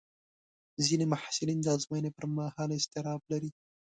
[0.85, 3.51] ځینې محصلین د ازموینې پر مهال اضطراب لري.